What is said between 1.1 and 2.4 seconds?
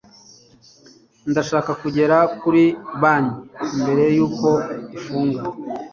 ndashaka kugera